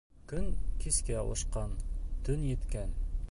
[0.29, 0.45] Көн
[0.85, 1.77] кискә ауышҡан,
[2.29, 2.99] төн еткән.